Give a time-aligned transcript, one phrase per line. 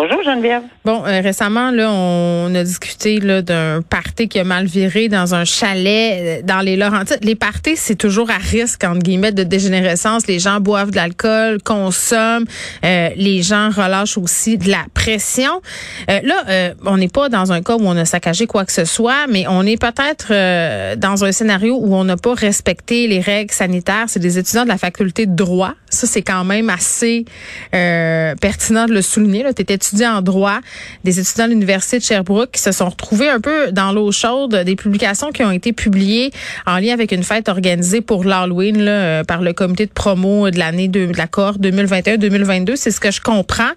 [0.00, 0.62] Bonjour, Geneviève.
[0.84, 5.44] Bon, euh, récemment, là, on a discuté d'un party qui a mal viré dans un
[5.44, 7.18] chalet euh, dans les Laurentides.
[7.22, 10.28] Les parties, c'est toujours à risque, entre guillemets, de dégénérescence.
[10.28, 12.44] Les gens boivent de l'alcool, consomment.
[12.84, 15.60] euh, les gens relâchent aussi de la pression.
[16.08, 18.72] Euh, là, euh, on n'est pas dans un cas où on a saccagé quoi que
[18.72, 23.08] ce soit, mais on est peut-être euh, dans un scénario où on n'a pas respecté
[23.08, 24.04] les règles sanitaires.
[24.06, 25.72] C'est des étudiants de la faculté de droit.
[25.90, 27.24] Ça, c'est quand même assez
[27.60, 29.44] pertinent de le souligner.
[29.56, 30.60] Tu étais étudiant en droit,
[31.04, 34.54] des étudiants de l'Université de Sherbrooke qui se sont retrouvés un peu dans l'eau chaude,
[34.54, 36.30] des publications qui ont été publiées
[36.66, 40.58] en lien avec une fête organisée pour l'Halloween euh, par le comité de promo de
[40.58, 42.76] l'année de, de la cohorte 2021-2022.
[42.76, 43.70] C'est ce que je comprends.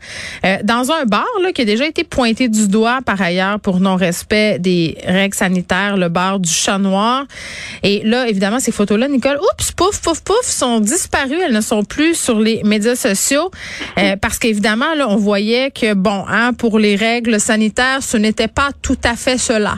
[0.45, 4.59] Euh, dans un bar qui a déjà été pointé du doigt par ailleurs pour non-respect
[4.59, 7.25] des règles sanitaires, le bar du Chat Noir.
[7.83, 11.39] Et là, évidemment, ces photos-là, Nicole, oups, pouf, pouf, pouf, sont disparues.
[11.45, 13.51] Elles ne sont plus sur les médias sociaux
[13.97, 18.71] euh, parce qu'évidemment, on voyait que, bon, hein, pour les règles sanitaires, ce n'était pas
[18.81, 19.75] tout à fait cela.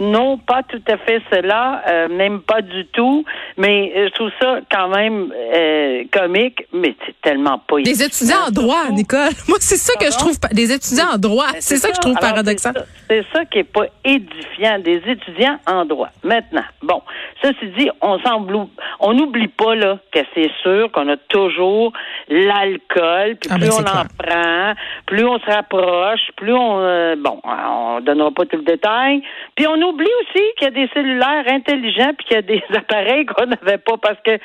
[0.00, 3.24] Non, pas tout à fait cela, euh, même pas du tout.
[3.56, 8.46] Mais euh, je trouve ça quand même euh, comique, mais c'est tellement pas Des étudiants
[8.48, 9.28] en droit, Nicole.
[9.48, 11.48] Moi, c'est ça que je trouve, des étudiants en droit.
[11.60, 12.74] C'est ça que je trouve Alors, paradoxal.
[13.08, 16.08] c'est ça- qui est pas édifiant des étudiants en droit.
[16.24, 17.02] Maintenant, bon,
[17.42, 18.54] ceci dit, on semble,
[19.00, 21.92] on n'oublie pas là que c'est sûr qu'on a toujours
[22.28, 24.74] l'alcool, puis Ah, plus ben, on en prend,
[25.06, 29.22] plus on se rapproche, plus on, euh, bon, on donnera pas tout le détail,
[29.56, 32.62] puis on oublie aussi qu'il y a des cellulaires intelligents, puis qu'il y a des
[32.76, 34.38] appareils qu'on n'avait pas parce que.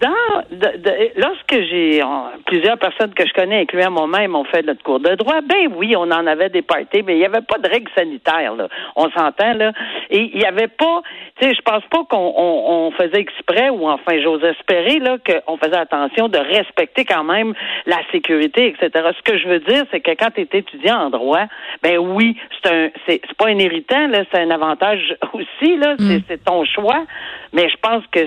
[0.00, 4.62] Dans, de- de- lorsque j'ai en- plusieurs personnes que je connais, incluant moi-même, ont fait
[4.64, 7.40] notre cours de droit, ben oui, on en avait des parties, mais il n'y avait
[7.42, 8.68] pas de règles sanitaires, là.
[8.96, 9.72] On s'entend, là.
[10.10, 11.02] Et il n'y avait pas,
[11.40, 15.16] tu sais, je pense pas qu'on on, on faisait exprès, ou enfin, j'ose espérer, là,
[15.18, 17.54] qu'on faisait attention de respecter quand même
[17.86, 18.90] la sécurité, etc.
[19.16, 21.46] Ce que je veux dire, c'est que quand tu es étudiant en droit,
[21.82, 25.94] ben oui, c'est un, c'est c'est pas un héritant, là, c'est un avantage aussi, là.
[25.98, 27.04] C'est- C'est ton choix.
[27.52, 28.20] Mais je pense que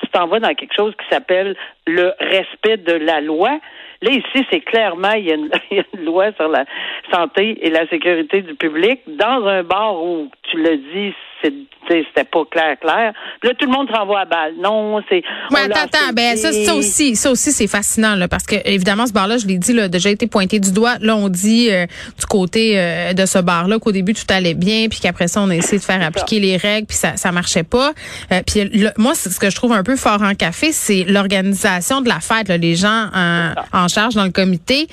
[0.00, 3.58] tu t'en vas dans quelque chose qui s'appelle le respect de la loi.
[4.00, 6.64] Là, ici, c'est clairement, il y, a une, il y a une loi sur la
[7.12, 9.00] santé et la sécurité du public.
[9.06, 13.12] Dans un bar où, tu tu sais, c'était pas clair, clair.
[13.42, 14.52] Là, tout le monde renvoie à balle.
[14.62, 15.22] Non, c'est...
[15.50, 19.06] Ouais, attends, attends, ben ça, ça aussi, ça aussi c'est fascinant là, parce que évidemment
[19.06, 20.96] ce bar-là, je l'ai dit, là, a déjà été pointé du doigt.
[21.00, 21.86] Là, on dit euh,
[22.18, 25.48] du côté euh, de ce bar-là qu'au début tout allait bien, puis qu'après ça, on
[25.50, 27.92] a essayé de faire appliquer les règles, puis ça, ça marchait pas.
[28.32, 32.02] Euh, puis le- moi, ce que je trouve un peu fort en café, c'est l'organisation
[32.02, 32.48] de la fête.
[32.48, 34.88] là, les gens en, en charge dans le comité.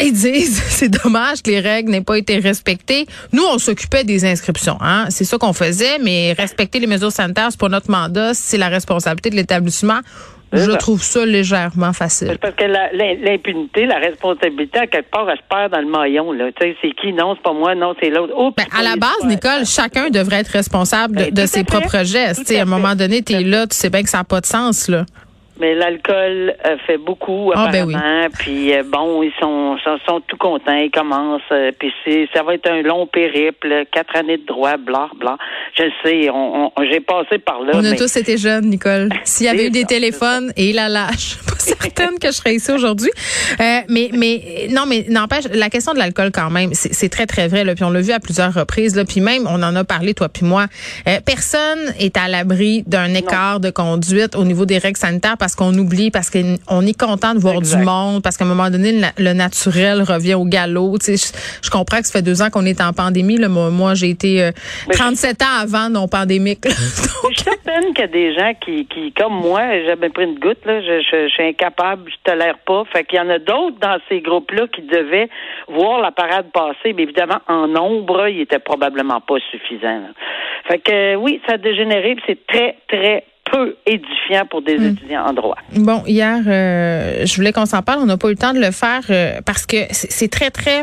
[0.00, 3.06] Ils disent c'est dommage que les règles n'aient pas été respectées.
[3.32, 5.06] Nous, on s'occupait des inscriptions, hein.
[5.10, 8.68] C'est ça qu'on faisait, mais respecter les mesures sanitaires, c'est pas notre mandat, c'est la
[8.68, 10.00] responsabilité de l'établissement.
[10.52, 12.38] Je trouve ça légèrement facile.
[12.40, 16.30] Parce que l'impunité, la responsabilité, à quelque part, elle se perd dans le maillon.
[16.30, 16.44] Là.
[16.52, 17.12] Tu sais, c'est qui?
[17.12, 17.74] Non, c'est pas moi.
[17.74, 18.32] Non, c'est l'autre.
[18.38, 21.64] Oups, Ben, à la base, Nicole, chacun devrait être responsable de, Ben, de ses à
[21.64, 22.46] propres gestes.
[22.46, 24.24] Sais, à un à moment donné, tu es là, tu sais bien que ça n'a
[24.24, 24.86] pas de sens.
[24.86, 25.04] là.
[25.60, 28.26] Mais l'alcool euh, fait beaucoup, Ah, ben apparemment.
[28.38, 30.74] Puis euh, bon, ils sont, sont, sont tout contents.
[30.74, 31.42] Ils commencent.
[31.52, 33.84] euh, puis c'est- ça va être un long périple.
[33.92, 35.36] Quatre années de droit, bla, bla.
[35.78, 36.30] Je le sais.
[36.30, 37.72] On, on- J'ai passé par là.
[37.74, 39.10] On a tous été jeunes, Nicole.
[39.24, 40.72] S'il y avait eu des ça, téléphones, et
[41.20, 43.10] suis pas certaine que je serais ici aujourd'hui.
[43.60, 47.48] Euh, mais, mais non, mais n'empêche, la question de l'alcool quand même, c'est très très
[47.48, 47.64] vrai.
[47.64, 48.94] Là, puis on l'a vu à plusieurs reprises.
[48.96, 50.66] Là, puis même, on en a parlé toi puis moi.
[51.08, 55.54] Euh, personne est à l'abri d'un écart de conduite au niveau des règles sanitaires parce
[55.54, 57.78] qu'on oublie, parce qu'on est content de voir Exact.
[57.78, 60.98] du monde, parce qu'à un moment donné, le, le naturel revient au galop.
[60.98, 61.32] Tu sais,
[61.62, 63.36] je, je comprends que ça fait deux ans qu'on est en pandémie.
[63.38, 63.48] Là.
[63.48, 64.50] Moi, moi, j'ai été euh,
[64.88, 66.64] Mais je- 37 ans avant non pandémique.
[66.64, 66.70] là.
[66.74, 70.24] Je suis certaine qu'il y a des gens qui, qui comme moi, j'ai jamais pris
[70.24, 70.80] une goutte, là.
[70.80, 72.84] Je, je- je suis incapable, je tolère pas.
[72.92, 75.28] Fait qu'il y en a d'autres dans ces groupes-là qui devaient
[75.68, 80.02] voir la parade passer, mais évidemment, en nombre, il était probablement pas suffisant.
[80.68, 84.92] Fait que oui, ça a dégénéré, c'est très, très peu édifiant pour des hmm.
[84.92, 85.56] étudiants en droit.
[85.76, 88.00] Bon, hier, euh, je voulais qu'on s'en parle.
[88.02, 90.82] On n'a pas eu le temps de le faire euh, parce que c'est très, très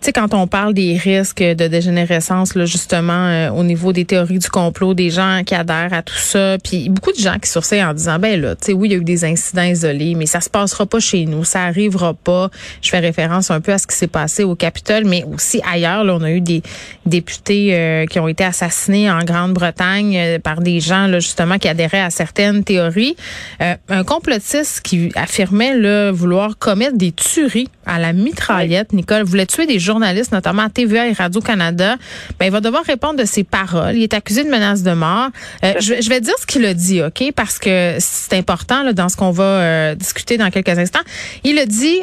[0.00, 4.04] tu sais, quand on parle des risques de dégénérescence, là, justement, euh, au niveau des
[4.04, 7.50] théories du complot, des gens qui adhèrent à tout ça, puis beaucoup de gens qui
[7.50, 10.14] surseillent en disant, ben là, tu sais, oui, il y a eu des incidents isolés,
[10.14, 12.48] mais ça se passera pas chez nous, ça arrivera pas.
[12.80, 16.04] Je fais référence un peu à ce qui s'est passé au Capitole, mais aussi ailleurs,
[16.04, 16.62] là, on a eu des
[17.04, 21.66] députés euh, qui ont été assassinés en Grande-Bretagne euh, par des gens, là, justement, qui
[21.66, 23.16] adhéraient à certaines théories.
[23.60, 29.66] un complotiste qui affirmait là, vouloir commettre des tueries à la mitraillette, Nicole, voulait tuer
[29.66, 31.96] des journaliste, notamment à TVA et Radio-Canada,
[32.38, 33.96] ben, il va devoir répondre de ses paroles.
[33.96, 35.30] Il est accusé de menace de mort.
[35.64, 37.32] Euh, je, vais dire ce qu'il a dit, OK?
[37.34, 41.00] Parce que c'est important là, dans ce qu'on va euh, discuter dans quelques instants.
[41.42, 42.02] Il a dit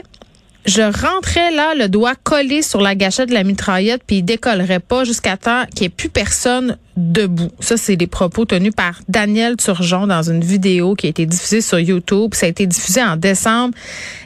[0.65, 4.79] je rentrais là, le doigt collé sur la gâchette de la mitraillette, puis il décollerait
[4.79, 7.51] pas jusqu'à temps qu'il n'y ait plus personne debout.
[7.59, 11.61] Ça, c'est des propos tenus par Daniel Turgeon dans une vidéo qui a été diffusée
[11.61, 12.33] sur YouTube.
[12.33, 13.73] Ça a été diffusé en décembre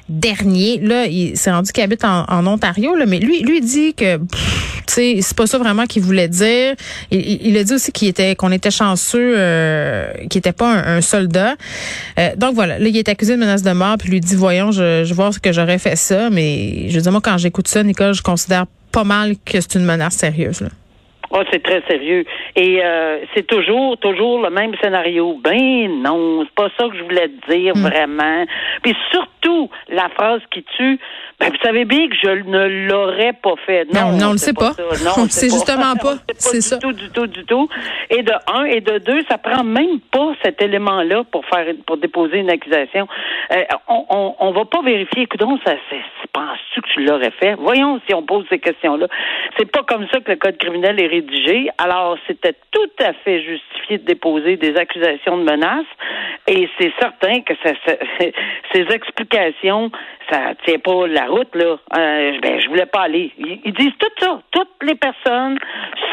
[0.08, 0.80] dernier.
[0.80, 4.20] Là, il s'est rendu qu'il habite en, Ontario, là, mais lui, lui dit que
[4.88, 6.76] c'est pas ça vraiment qu'il voulait dire.
[7.12, 11.56] Il, a dit aussi qu'il était qu'on était chanceux, euh, qu'il était pas un, soldat.
[12.18, 14.72] Euh, donc voilà, là, il est accusé de menace de mort, puis lui dit voyons,
[14.72, 17.68] je, je vois ce que j'aurais fait ça, mais je veux dire moi quand j'écoute
[17.68, 20.64] ça, Nicole, je considère pas mal que c'est une menace sérieuse.
[21.32, 22.26] Oh, c'est très sérieux.
[22.56, 25.40] Et euh, c'est toujours, toujours le même scénario.
[25.44, 27.82] Ben non, c'est pas ça que je voulais dire hmm.
[27.82, 28.46] vraiment.
[28.82, 31.00] Puis surtout, la phrase qui tue,
[31.40, 33.86] ben, vous savez bien que je ne l'aurais pas fait.
[33.94, 34.72] Non, non, on le sait pas.
[35.06, 36.16] Non, c'est justement pas.
[36.36, 36.78] C'est ça.
[36.78, 37.70] Du tout, du tout, du tout.
[38.10, 41.98] Et de un et de deux, ça prend même pas cet élément-là pour faire, pour
[41.98, 43.08] déposer une accusation.
[43.52, 45.24] Euh, on, on, on, va pas vérifier.
[45.24, 45.76] Écoute, ça,
[46.34, 47.56] penses-tu que tu l'aurais fait?
[47.56, 49.08] Voyons si on pose ces questions-là.
[49.58, 51.70] C'est pas comme ça que le code criminel est rédigé.
[51.78, 55.86] Alors, c'était tout à fait justifié de déposer des accusations de menaces.
[56.48, 57.72] Et c'est certain que ça,
[58.74, 59.92] ces explications,
[60.30, 61.78] ça tient pas la route, là.
[61.98, 63.32] Euh, ben, je voulais pas aller.
[63.38, 64.42] Ils, disent tout ça.
[64.52, 65.58] Toutes les personnes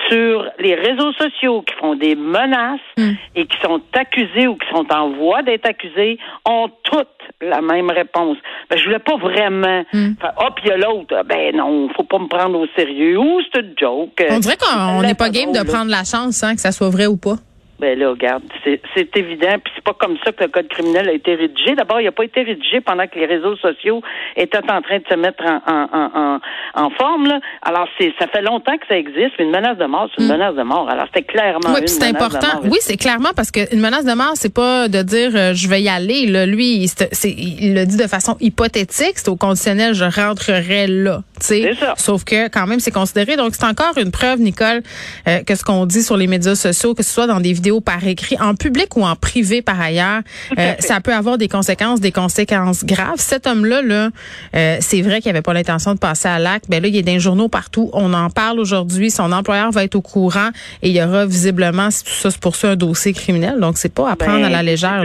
[0.08, 3.12] sur les réseaux sociaux qui font des menaces hmm.
[3.34, 7.08] et qui sont accusées ou qui sont en voie d'être accusées ont toutes
[7.40, 8.36] la même réponse.
[8.70, 9.84] Ben, je voulais pas vraiment.
[9.92, 10.12] Mm.
[10.38, 11.22] Hop, il y a l'autre.
[11.26, 13.18] Ben non, faut pas me prendre au sérieux.
[13.18, 14.24] Ou c'est une joke.
[14.30, 17.06] On dirait qu'on n'est pas game de prendre la chance, hein, que ça soit vrai
[17.06, 17.36] ou pas.
[17.78, 21.12] Ben là, regarde, c'est évident, puis c'est pas comme ça que le code criminel a
[21.12, 21.74] été rédigé.
[21.74, 24.00] D'abord, il n'a pas été rédigé pendant que les réseaux sociaux
[24.34, 26.40] étaient en train de se mettre en, en, en,
[26.74, 27.26] en forme.
[27.26, 27.40] Là.
[27.60, 30.28] Alors, c'est ça fait longtemps que ça existe, mais une menace de mort, c'est une
[30.28, 30.32] mm.
[30.32, 30.88] menace de mort.
[30.88, 32.60] Alors, c'était clairement oui, c'est important.
[32.64, 35.82] Oui, c'est clairement parce qu'une menace de mort, c'est pas de dire euh, je vais
[35.82, 36.26] y aller.
[36.26, 36.46] Là.
[36.46, 36.90] Lui, il,
[37.24, 41.20] il le dit de façon hypothétique, c'est au conditionnel, je rentrerai là.
[41.40, 41.92] C'est ça.
[41.98, 43.36] Sauf que quand même, c'est considéré.
[43.36, 44.82] Donc, c'est encore une preuve, Nicole,
[45.28, 47.65] euh, que ce qu'on dit sur les médias sociaux, que ce soit dans des vidéos
[47.80, 50.20] par écrit, en public ou en privé par ailleurs,
[50.58, 53.18] euh, ça peut avoir des conséquences, des conséquences graves.
[53.18, 54.10] Cet homme-là, là,
[54.54, 56.66] euh, c'est vrai qu'il avait pas l'intention de passer à l'acte.
[56.68, 57.90] Ben là, il y a des journaux partout.
[57.92, 59.10] On en parle aujourd'hui.
[59.10, 60.50] Son employeur va être au courant
[60.82, 63.60] et il y aura visiblement, si tout ça se poursuit, un dossier criminel.
[63.60, 65.02] Donc, c'est pas à prendre à la ben, légère.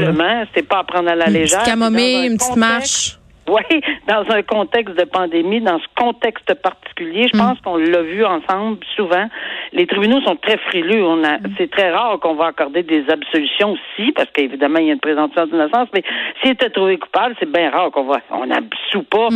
[0.56, 1.60] C'est pas à prendre à la légère.
[1.60, 3.21] Une petite camomille, une petite marche.
[3.50, 7.40] Oui, dans un contexte de pandémie, dans ce contexte particulier, je mm.
[7.40, 9.26] pense qu'on l'a vu ensemble souvent.
[9.74, 11.04] Les tribunaux sont très frileux.
[11.04, 11.56] On a, mm.
[11.58, 15.00] c'est très rare qu'on va accorder des absolutions si, parce qu'évidemment il y a une
[15.00, 16.04] présomption d'innocence, mais
[16.42, 19.30] s'il était trouvé coupable, c'est bien rare qu'on va, on n'absout pas.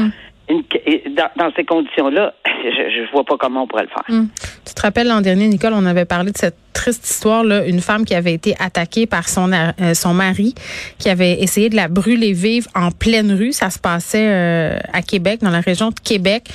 [0.47, 4.03] Dans, ces conditions-là, je ne vois pas comment on pourrait le faire.
[4.09, 4.29] Hum.
[4.65, 7.79] Tu te rappelles l'an dernier, Nicole, on avait parlé de cette triste histoire là, une
[7.79, 10.53] femme qui avait été attaquée par son euh, son mari,
[10.99, 13.53] qui avait essayé de la brûler vive en pleine rue.
[13.53, 16.47] Ça se passait euh, à Québec, dans la région de Québec.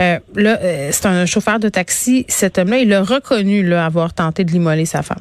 [0.00, 0.58] Euh, là,
[0.90, 2.24] c'est un chauffeur de taxi.
[2.28, 5.20] Cet homme-là, il a reconnu là, avoir tenté de l'immoler sa femme.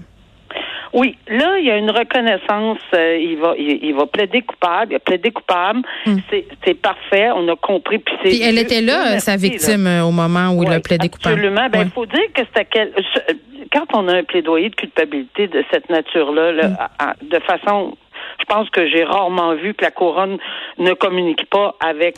[0.93, 2.77] Oui, là, il y a une reconnaissance.
[2.93, 4.93] Euh, il va, il, va plaider coupable.
[4.93, 5.81] Il a plaidé coupable.
[6.05, 6.17] Hmm.
[6.29, 7.31] C'est parfait.
[7.31, 7.97] On a compris.
[7.97, 11.35] Puis, elle était là, sa victime, euh, au moment où il a plaidé coupable.
[11.35, 11.67] Absolument.
[11.71, 12.93] Ben, il faut dire que c'était quel...
[13.71, 17.27] quand on a un plaidoyer de culpabilité de cette nature-là, là, hmm.
[17.27, 17.97] de façon,
[18.39, 20.38] je pense que j'ai rarement vu que la couronne
[20.77, 22.17] ne communique pas avec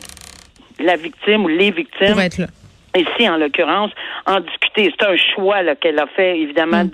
[0.79, 2.11] la victime ou les victimes.
[2.11, 2.47] Pour être là
[2.95, 3.91] ici en l'occurrence,
[4.25, 4.93] en discuter.
[4.97, 6.91] C'est un choix qu'elle a fait, évidemment, mm.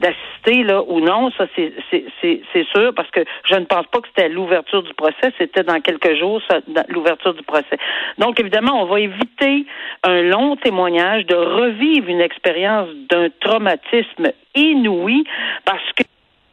[0.00, 1.30] d'assister là ou non.
[1.32, 5.32] Ça, c'est sûr, parce que je ne pense pas que c'était l'ouverture du procès.
[5.38, 6.40] C'était dans quelques jours,
[6.88, 7.78] l'ouverture du procès.
[8.18, 9.66] Donc, évidemment, on va éviter
[10.02, 15.24] un long témoignage, de revivre une expérience d'un traumatisme inouï,
[15.64, 16.02] parce que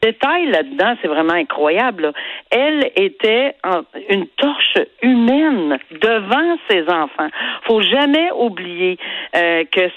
[0.01, 2.03] détail là-dedans, c'est vraiment incroyable.
[2.03, 2.11] là.
[2.51, 7.29] Elle était en- une torche humaine devant ses enfants.
[7.63, 8.97] Faut jamais oublier
[9.35, 9.93] euh, que c'est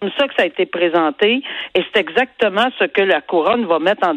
[0.00, 1.42] comme ça que ça a été présenté
[1.74, 4.14] et c'est exactement ce que la couronne va mettre en,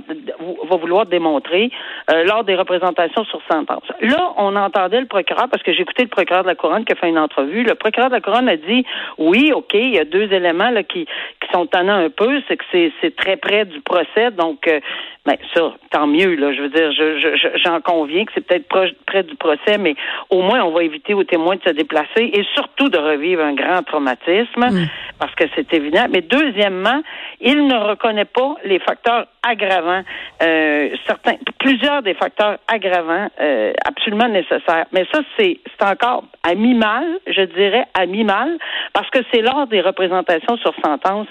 [0.68, 1.72] va vouloir démontrer
[2.12, 3.84] euh, lors des représentations sur sentence.
[4.02, 6.92] Là, on entendait le procureur parce que j'ai écouté le procureur de la couronne qui
[6.92, 7.64] a fait une entrevue.
[7.64, 8.86] Le procureur de la couronne a dit
[9.18, 11.08] oui, ok, il y a deux éléments là qui
[11.48, 12.64] qui sont tannants un peu, c'est que
[13.02, 14.80] c'est très près du procès, donc euh,
[15.26, 16.54] ben ça, tant mieux là.
[16.54, 18.68] Je veux dire, je je- je- j'en conviens que c'est peut-être
[19.06, 19.96] près du procès, mais
[20.30, 23.54] au moins on va éviter aux témoins de se déplacer et surtout de revivre un
[23.54, 24.64] grand traumatisme
[25.20, 26.06] parce que c'est évident.
[26.10, 27.02] Mais deuxièmement,
[27.42, 30.04] il ne reconnaît pas les facteurs aggravants,
[30.44, 34.86] euh, certains, plusieurs des facteurs aggravants euh, absolument nécessaires.
[34.92, 38.58] Mais ça, c'est c'est encore à mi-mal, je dirais à mi-mal,
[38.94, 41.28] parce que c'est lors des représentations sur sentence,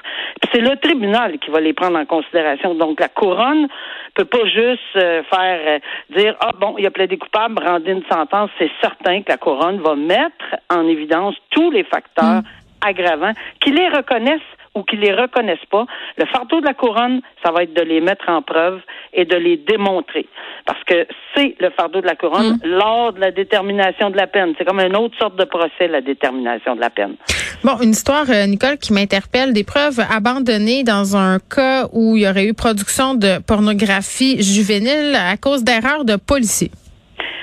[0.53, 2.75] c'est le tribunal qui va les prendre en considération.
[2.75, 3.69] Donc la couronne
[4.15, 5.79] peut pas juste euh, faire euh,
[6.17, 8.51] dire ah bon, il a plaidé coupable, rendez une sentence.
[8.59, 12.43] C'est certain que la couronne va mettre en évidence tous les facteurs
[12.85, 14.41] aggravants, qu'ils les reconnaissent
[14.77, 15.87] ou qu'ils les reconnaissent pas.
[16.17, 18.81] Le fardeau de la couronne, ça va être de les mettre en preuve
[19.13, 20.29] et de les démontrer.
[20.67, 24.55] Parce que c'est le fardeau de la couronne lors de la détermination de la peine.
[24.59, 27.17] C'est comme une autre sorte de procès, la détermination de la peine.
[27.65, 29.53] Bon, une histoire, euh, Nicole, qui m'interpelle.
[29.53, 35.17] Des preuves abandonnées dans un cas où il y aurait eu production de pornographie juvénile
[35.17, 36.71] à cause d'erreurs de policiers.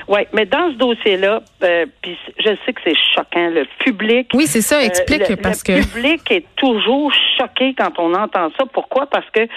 [0.08, 4.30] Oui, mais dans ce dossier-là, euh, puis je sais que c'est choquant, le public.
[4.34, 4.84] Oui, c'est ça.
[4.84, 5.82] Explique Euh, le, parce le que.
[5.94, 8.66] public est toujours choqué quand on entend ça.
[8.72, 9.06] Pourquoi?
[9.08, 9.48] Parce que euh,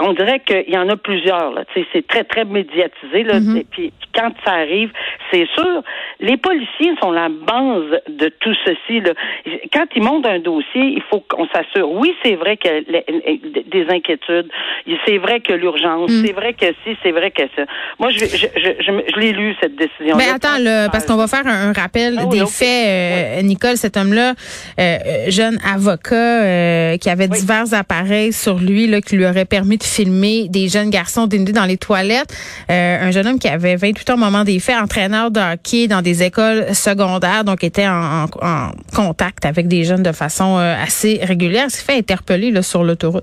[0.00, 1.52] on dirait qu'il y en a plusieurs.
[1.52, 1.64] Là.
[1.92, 3.22] C'est très, très médiatisé.
[3.24, 3.40] Là.
[3.40, 3.58] Mm-hmm.
[3.58, 4.90] Et puis quand ça arrive,
[5.30, 5.82] c'est sûr,
[6.20, 9.00] les policiers sont la base de tout ceci.
[9.00, 9.12] Là.
[9.72, 11.90] Quand ils montent un dossier, il faut qu'on s'assure.
[11.90, 14.48] Oui, c'est vrai a les- des inquiétudes.
[15.06, 16.10] C'est vrai que l'urgence.
[16.10, 16.26] Mm.
[16.26, 17.62] C'est vrai que si, c'est vrai que ça.
[17.98, 20.16] Moi, je, je, je, je, l'ai lu, cette décision.
[20.16, 23.38] Ben attends, là, parce qu'on va faire un, un rappel Ah oui, des faits.
[23.38, 24.34] Euh, Nicole, cet homme-là, euh,
[24.78, 27.38] euh, jeune avocat euh, qui avait Oui.
[27.38, 31.52] divers appareils sur lui là, qui lui auraient permis de filmer des jeunes garçons dénudés
[31.52, 32.32] dans les toilettes.
[32.70, 35.86] Euh, un jeune homme qui avait 28 ans au moment des faits, entraîneur de hockey
[35.86, 40.58] dans des écoles secondaires, donc était en, en- en contact avec des jeunes de façon
[40.58, 41.70] euh, assez régulière.
[41.70, 43.22] s'est fait interpeller là, sur l'autoroute.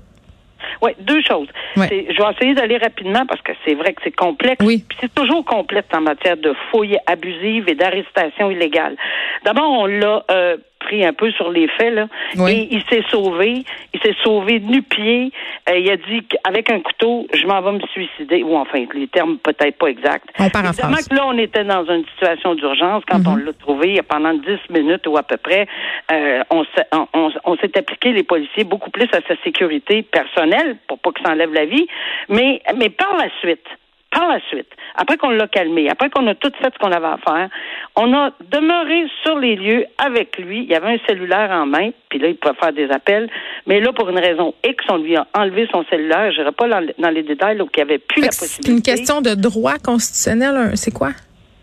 [0.80, 1.48] Oui, deux choses.
[1.76, 2.06] Ouais.
[2.08, 4.64] Je vais essayer d'aller rapidement parce que c'est vrai que c'est complexe.
[4.64, 4.82] Oui.
[4.88, 8.96] Puis c'est toujours complexe en matière de fouilles abusives et d'arrestations illégales.
[9.44, 12.06] D'abord, on l'a euh, pris un peu sur les faits, là.
[12.36, 12.52] Oui.
[12.52, 13.64] Et il s'est sauvé.
[13.94, 15.30] Il s'est sauvé nu-pied.
[15.68, 18.42] Euh, il a dit qu'avec un couteau, je m'en vais me suicider.
[18.42, 20.28] Ou enfin, les termes peut-être pas exacts.
[20.38, 20.78] On paraphrase.
[20.78, 24.00] Évidemment que là, on était dans une situation d'urgence quand on l'a trouvé.
[24.08, 25.66] Pendant 10 minutes ou à peu près,
[26.10, 30.02] euh, on s'est on, on- on s'est appliqué, les policiers, beaucoup plus à sa sécurité
[30.02, 31.86] personnelle pour pas que ça enlève la vie.
[32.28, 33.64] Mais, mais par la suite,
[34.12, 37.06] par la suite, après qu'on l'a calmé, après qu'on a tout fait ce qu'on avait
[37.06, 37.48] à faire,
[37.96, 40.64] on a demeuré sur les lieux avec lui.
[40.64, 43.28] Il y avait un cellulaire en main, puis là, il pouvait faire des appels.
[43.66, 46.30] Mais là, pour une raison X, on lui a enlevé son cellulaire.
[46.32, 48.46] Je n'irai pas dans, les détails, là, où il n'y avait plus la que C'est
[48.46, 48.72] possibilité.
[48.72, 50.72] une question de droit constitutionnel.
[50.74, 51.10] C'est quoi?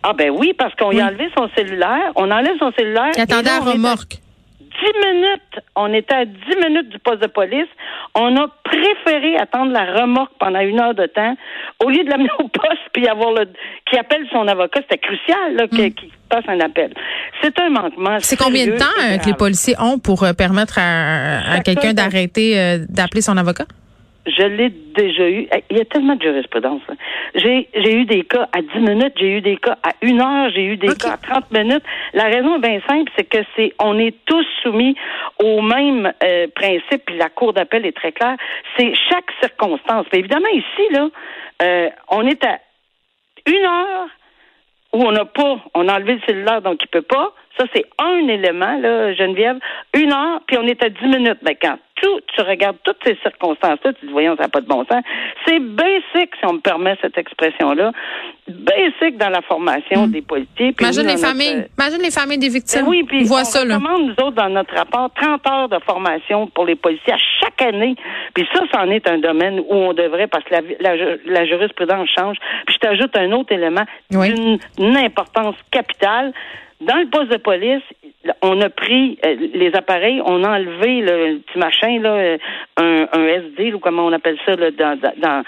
[0.02, 2.12] Ah ben oui, parce qu'on lui a enlevé son cellulaire.
[2.16, 3.12] On enlève son cellulaire.
[3.12, 4.20] Qui attendait à remorque.
[4.82, 5.66] 10 minutes.
[5.76, 6.34] On était à 10
[6.68, 7.68] minutes du poste de police.
[8.16, 11.36] On a préféré attendre la remorque pendant une heure de temps
[11.84, 13.46] au lieu de l'amener au poste puis avoir le
[13.90, 14.82] qui appelle son avocat.
[14.82, 16.94] C'était crucial là, que- qu'il fasse un appel.
[17.42, 18.18] C'est un manquement.
[18.20, 22.60] C'est combien de temps euh, que les policiers ont pour euh, permettre à, quelqu'un d'arrêter
[22.60, 23.66] euh, d'appeler son avocat?
[24.26, 25.48] Je l'ai déjà eu.
[25.70, 26.82] Il y a tellement de jurisprudence.
[27.36, 30.50] J'ai, j'ai eu des cas à 10 minutes, j'ai eu des cas à une heure,
[30.54, 31.84] j'ai eu des cas à 30 minutes.
[32.14, 34.96] La raison est bien simple, c'est que c'est, on est tous soumis
[35.42, 38.36] au même euh, principe, puis la Cour d'appel est très claire.
[38.78, 40.06] C'est chaque circonstance.
[40.12, 41.10] Évidemment, ici, là,
[41.62, 42.60] euh, on est à
[43.46, 44.08] une heure
[44.94, 47.34] où on n'a pas, on a enlevé le cellulaire, donc il peut pas.
[47.60, 49.58] Ça, c'est un élément, là, Geneviève.
[49.94, 51.40] Une heure, puis on est à dix minutes.
[51.42, 54.62] Mais quand tout, tu regardes toutes ces circonstances-là, tu te dis, voyons, ça n'a pas
[54.62, 55.04] de bon sens.
[55.46, 57.92] C'est basic, si on me permet cette expression-là.
[58.48, 60.72] Basic dans la formation des policiers.
[60.72, 61.68] Puis Imagine nous, les notre- familles.
[61.78, 62.82] Imagine les familles des victimes.
[62.84, 63.78] ben oui, puis On ça, là.
[63.78, 67.96] nous autres, dans notre rapport, 30 heures de formation pour les policiers à chaque année.
[68.34, 72.08] Puis ça, c'en est un domaine où on devrait, parce que la, la, la jurisprudence
[72.18, 72.38] change.
[72.66, 74.34] Puis je t'ajoute un autre élément Oui.
[74.78, 76.32] d'une importance capitale.
[76.82, 77.82] Dans le poste de police,
[78.42, 82.38] on a pris euh, les appareils, on a enlevé le, petit machin, là, euh,
[82.78, 85.44] un, un SD, ou comment on appelle ça, là, dans, dans,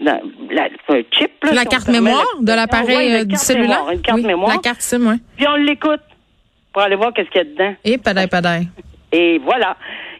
[0.00, 1.32] dans, la, un chip.
[1.42, 3.68] Là, La si carte mémoire la- de l'appareil ouais, euh, du carte cellulaire?
[3.78, 4.50] mémoire, une carte Oui, mémoire.
[4.56, 5.16] La carte SIM, oui.
[5.36, 6.00] Puis on l'écoute
[6.72, 7.74] pour aller voir qu'est-ce qu'il y a dedans.
[7.84, 8.68] Et padaille, padaille.
[9.12, 9.76] Et voilà.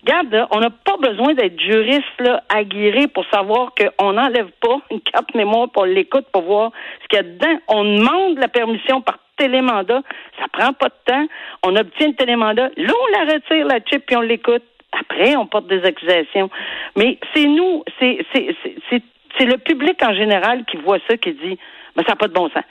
[0.07, 5.01] Regarde, on n'a pas besoin d'être juriste là, aguerré pour savoir qu'on n'enlève pas une
[5.01, 6.71] carte mémoire pour l'écoute pour voir
[7.03, 7.59] ce qu'il y a dedans.
[7.69, 10.03] On demande la permission par télémandat.
[10.39, 11.27] Ça prend pas de temps.
[11.63, 12.71] On obtient le télémandat.
[12.77, 14.63] Là, on la retire, la chip, puis on l'écoute.
[14.93, 16.51] Après, on porte des accusations.
[16.97, 18.55] Mais c'est nous, c'est, c'est,
[18.89, 19.03] c'est,
[19.39, 21.59] c'est le public en général qui voit ça, qui dit,
[21.97, 22.63] mais ça n'a pas de bon sens.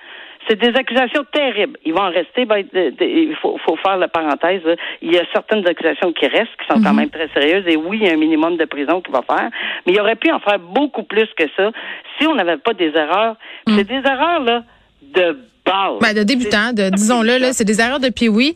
[0.48, 1.78] C'est des accusations terribles.
[1.86, 2.46] Ils vont en rester.
[2.46, 4.62] Ben, il faut, faut, faire la parenthèse.
[5.02, 6.98] Il y a certaines accusations qui restent, qui sont quand mhm.
[6.98, 7.66] même très sérieuses.
[7.68, 9.50] Et oui, il y a un minimum de prison qu'il va faire.
[9.86, 11.72] Mais il aurait pu en faire beaucoup plus que ça
[12.18, 13.38] si on n'avait pas des erreurs.
[13.68, 13.76] Mhm.
[13.78, 14.64] C'est des erreurs là
[15.02, 18.56] de ben, de débutant, de, disons-le, là, c'est des erreurs de puis oui.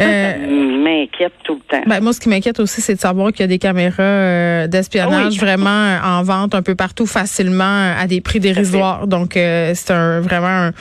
[0.00, 0.34] Euh,
[0.82, 1.84] m'inquiète tout le temps.
[1.86, 4.66] Ben, moi, ce qui m'inquiète aussi, c'est de savoir qu'il y a des caméras euh,
[4.66, 9.06] d'espionnage vraiment en vente un peu partout facilement à des prix dérisoires.
[9.06, 10.72] Donc, euh, c'est un, vraiment un,